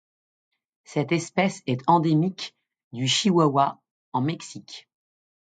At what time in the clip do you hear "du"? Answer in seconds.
2.91-3.05